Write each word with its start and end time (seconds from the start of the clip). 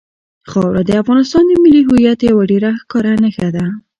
خاوره 0.51 0.81
د 0.85 0.91
افغانستان 1.01 1.43
د 1.47 1.51
ملي 1.63 1.81
هویت 1.87 2.19
یوه 2.29 2.43
ډېره 2.51 2.69
ښکاره 2.81 3.11
نښه 3.23 3.49
ده. 3.55 3.65